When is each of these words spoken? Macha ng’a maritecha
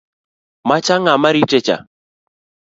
Macha 0.67 0.95
ng’a 0.99 1.13
maritecha 1.23 1.75